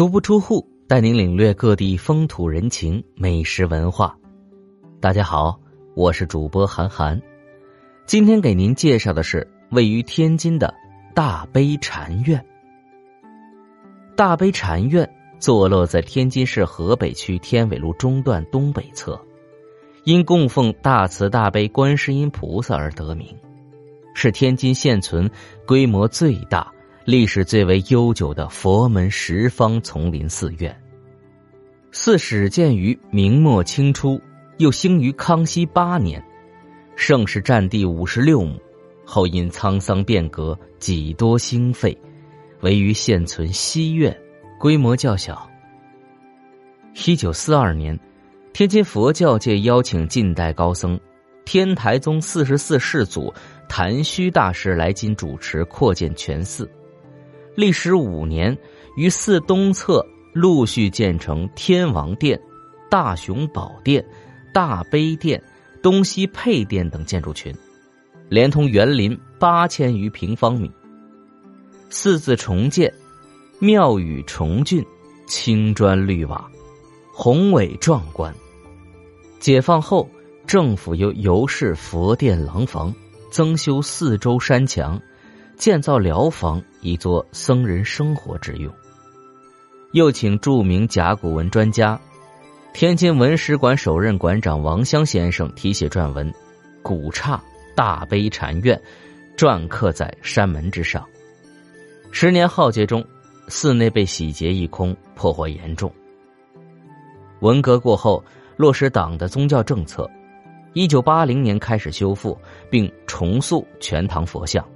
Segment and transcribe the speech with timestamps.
[0.00, 4.16] 足不出户，带您领略各地风土人情、美食文化。
[4.98, 5.60] 大家好，
[5.94, 7.20] 我是主播韩寒。
[8.06, 10.72] 今天给您介绍的是位于天津的
[11.14, 12.42] 大悲禅院。
[14.16, 15.06] 大悲禅院
[15.38, 19.20] 坐落在天津市河北区天纬路中段东北侧，
[20.04, 23.36] 因供奉大慈大悲观世音菩萨而得名，
[24.14, 25.30] 是天津现存
[25.66, 26.72] 规模最大。
[27.06, 30.78] 历史最为悠久的佛门十方丛林寺院，
[31.92, 34.20] 寺始建于明末清初，
[34.58, 36.22] 又兴于康熙八年，
[36.96, 38.60] 盛世占地五十六亩，
[39.02, 41.96] 后因沧桑变革，几多兴废，
[42.60, 44.14] 唯余现存西院，
[44.58, 45.48] 规模较小。
[47.06, 47.98] 一九四二年，
[48.52, 51.00] 天津佛教界邀请近代高僧
[51.46, 53.32] 天台宗四十四世祖
[53.70, 56.70] 谭虚大师来津主持扩建全寺。
[57.60, 58.56] 历时五年，
[58.96, 62.40] 于寺东侧陆续建成天王殿、
[62.90, 64.02] 大雄宝殿、
[64.54, 65.42] 大悲殿、
[65.82, 67.54] 东西配殿等建筑群，
[68.30, 70.70] 连同园林八千余平方米。
[71.90, 72.90] 寺字重建，
[73.58, 74.82] 庙宇重峻，
[75.26, 76.50] 青砖绿瓦，
[77.12, 78.34] 宏伟壮观。
[79.38, 80.08] 解放后，
[80.46, 82.94] 政府又由市佛殿廊房，
[83.30, 84.98] 增修四周山墙。
[85.60, 88.72] 建造疗房，以作僧人生活之用。
[89.92, 92.00] 又请著名甲骨文专家、
[92.72, 96.32] 天津文史馆首任馆长王湘先生题写撰文
[96.80, 97.38] ，“古刹
[97.76, 98.80] 大悲禅院”，
[99.36, 101.06] 篆刻在山门之上。
[102.10, 103.04] 十年浩劫中，
[103.48, 105.92] 寺内被洗劫一空，破坏严重。
[107.40, 108.24] 文革过后，
[108.56, 110.10] 落实党的宗教政策，
[110.72, 112.34] 一九八零年开始修复
[112.70, 114.66] 并重塑全堂佛像。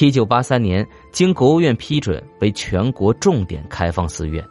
[0.00, 4.44] 一九八三年，经国务院批准为全国重点开放寺院。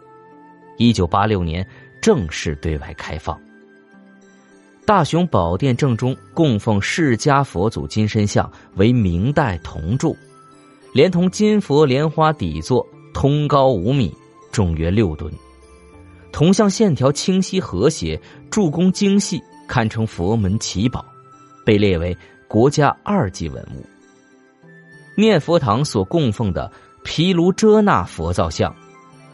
[0.78, 1.66] 一九八六年
[2.02, 3.40] 正式对外开放。
[4.86, 10.16] 大雄宝殿正中供奉释迦佛祖金身像，为明代铜铸，
[10.94, 14.14] 连同金佛莲花底座，通高五米，
[14.52, 15.32] 重约六吨。
[16.32, 21.06] 铜像线条清晰和谐，铸工精细，堪称佛门奇宝，
[21.66, 22.16] 被列为
[22.48, 23.86] 国家二级文物。
[25.20, 26.72] 念佛堂所供奉的
[27.04, 28.74] 毗卢遮那佛造像，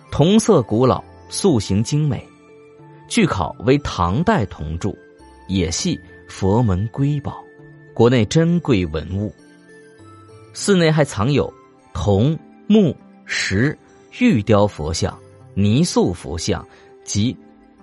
[0.10, 2.26] 铜色古老，塑形精美，
[3.10, 4.98] 据考为唐代铜铸，
[5.50, 6.00] 也系
[6.30, 7.44] 佛门瑰宝，
[7.94, 9.30] 国内珍贵文物。
[10.54, 11.54] 寺内还藏有
[11.94, 12.96] 铜、木、
[13.26, 13.78] 石、
[14.20, 15.14] 玉雕佛像、
[15.54, 16.66] 泥塑佛像
[17.04, 17.36] 及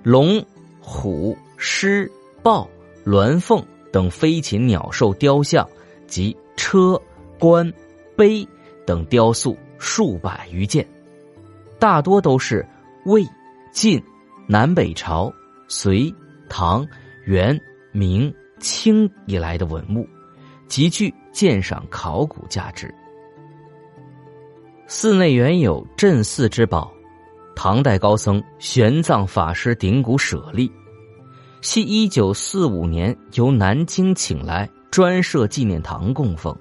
[0.02, 0.42] 龙、
[0.80, 2.10] 虎、狮、
[2.42, 2.66] 豹、
[3.04, 3.62] 鸾凤
[3.92, 5.68] 等飞禽鸟兽雕像
[6.06, 6.98] 及车、
[7.38, 7.70] 棺。
[8.20, 8.46] 碑
[8.84, 10.86] 等雕塑数百余件，
[11.78, 12.68] 大多都是
[13.06, 13.26] 魏、
[13.72, 13.98] 晋、
[14.46, 15.32] 南北朝、
[15.68, 16.14] 隋、
[16.46, 16.86] 唐、
[17.24, 17.58] 元、
[17.92, 20.06] 明、清以来的文物，
[20.68, 22.94] 极具鉴赏考古价值。
[24.86, 26.92] 寺内原有镇寺之宝，
[27.56, 30.70] 唐代高僧玄奘法师顶骨舍利，
[31.62, 36.54] 系一九四五年由南京请来，专设纪念堂供奉。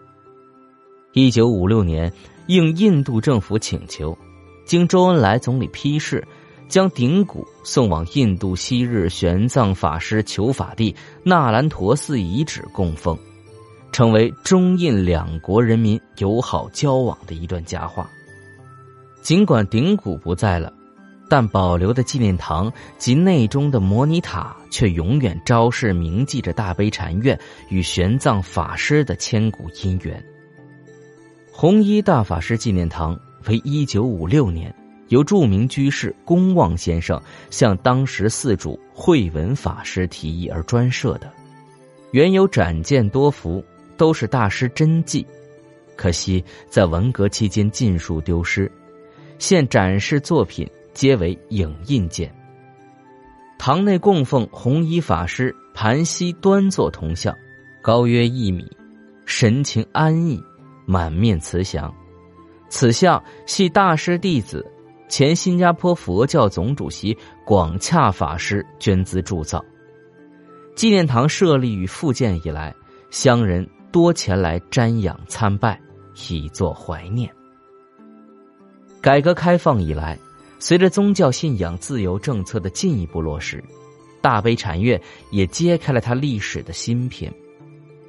[1.12, 2.12] 一九五六年，
[2.46, 4.16] 应印度政府请求，
[4.64, 6.24] 经周恩来总理批示，
[6.68, 13.18] 将顶骨送往印度昔日玄奘法师求法地那兰陀寺遗址供奉，
[13.92, 18.08] 成为中印两国人民友好交往的一段佳话。
[19.24, 20.72] 尽管顶骨不在了，
[21.28, 27.38] 但保留的纪念堂及内中的摩尼塔却永远昭示铭记着大悲禅院
[27.68, 30.24] 与玄奘法师的千古姻缘。
[31.62, 34.74] 弘一大法师纪念堂为一九五六年
[35.10, 41.30] 由著名居士公望先生向当时寺主慧文法师提议而专设的，
[42.14, 43.62] 原有展件多幅，
[43.98, 45.28] 都是大师真迹，
[45.98, 48.72] 可惜在文革期间尽数丢失，
[49.38, 52.34] 现展示作品皆为影印件。
[53.58, 57.36] 堂内供奉弘一法师盘膝端坐铜像，
[57.82, 58.66] 高约一米，
[59.26, 60.42] 神情安逸。
[60.90, 61.94] 满面慈祥，
[62.68, 64.66] 此像系大师弟子、
[65.08, 67.16] 前新加坡佛教总主席
[67.46, 69.64] 广洽法师捐资铸造。
[70.76, 72.74] 纪念堂设立与复建以来，
[73.12, 75.80] 乡人多前来瞻仰参拜，
[76.32, 77.32] 以作怀念。
[79.00, 80.18] 改革开放以来，
[80.58, 83.64] 随着宗教信仰自由政策的进一步落实，
[84.22, 85.00] 大悲禅院
[85.30, 87.32] 也揭开了它历史的新篇。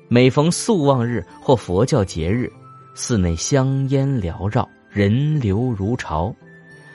[0.08, 2.50] 每逢肃望日或佛教节日，
[2.94, 6.34] 寺内香烟缭绕，人流如潮。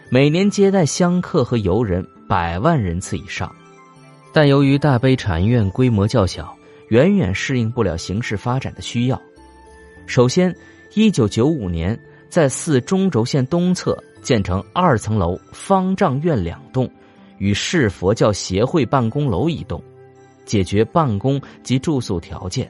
[0.09, 3.53] 每年接待香客和游人百万人次以上。
[4.31, 6.55] 但由于大悲禅院规模较小，
[6.89, 9.19] 远远适应不了形势发展的需要。
[10.05, 10.53] 首先，
[10.93, 11.97] 一九九五年
[12.29, 16.89] 在寺中轴线东侧建成二层楼方丈院两栋，
[17.37, 19.81] 与市佛教协会办公楼一栋，
[20.45, 22.69] 解决办公及住宿条件。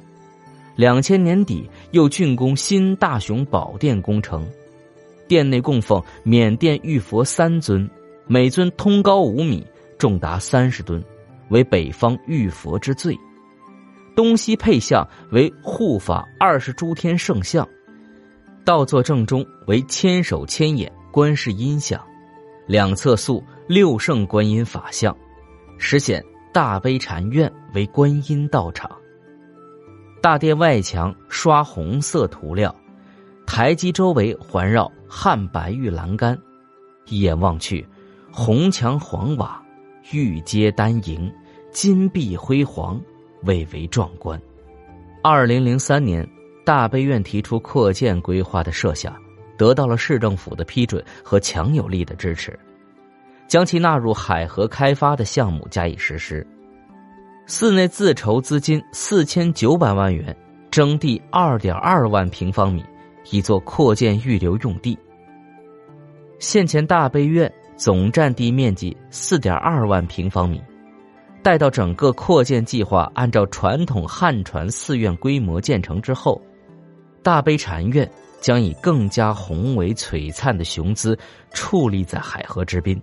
[0.76, 4.46] 两千年底又竣工新大雄宝殿工程，
[5.28, 7.90] 殿内供奉缅甸玉佛三尊，
[8.28, 9.66] 每尊通高五米，
[9.98, 11.04] 重达三十吨，
[11.50, 13.18] 为北方玉佛之最。
[14.16, 17.68] 东西配像为护法二十诸天圣像，
[18.66, 22.02] 道座正中为千手千眼观世音像，
[22.68, 25.16] 两侧塑六圣观音法像，
[25.78, 26.24] 实现
[26.54, 28.90] 大悲禅院为观音道场。
[30.26, 32.76] 大殿外墙刷红色涂料，
[33.46, 36.36] 台基周围环绕汉白玉栏杆，
[37.06, 37.88] 一眼望去，
[38.32, 39.64] 红墙黄瓦，
[40.12, 41.32] 玉阶丹楹，
[41.70, 43.00] 金碧辉煌，
[43.44, 44.42] 蔚为壮观。
[45.22, 46.28] 二零零三年，
[46.66, 49.16] 大悲院提出扩建规划的设想，
[49.60, 52.60] 得到了市政府的批准和强有力的支持，
[53.48, 56.44] 将其纳入海河开发的项目加以实施。
[57.48, 60.36] 寺内自筹资金四千九百万元，
[60.72, 62.84] 征地二点二万平方米，
[63.30, 64.98] 以作扩建预留用地。
[66.40, 70.60] 现前大悲院总占地面积四点二万平方米，
[71.44, 76.42] 待到整个扩建计划按照传统汉传寺院规模建成之后，
[77.22, 78.10] 大悲禅院
[78.42, 81.16] 将以更加宏伟璀璨的雄姿
[81.54, 83.00] 矗立在海河之滨。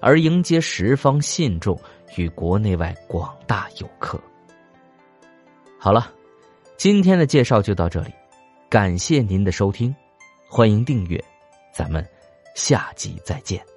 [0.00, 1.78] 而迎接十方信众
[2.16, 4.20] 与国内外广大游客。
[5.78, 6.12] 好了，
[6.76, 8.12] 今天的介绍就到这里，
[8.68, 9.94] 感谢您的收听，
[10.48, 11.22] 欢迎订阅，
[11.72, 12.06] 咱们
[12.54, 13.71] 下集再见。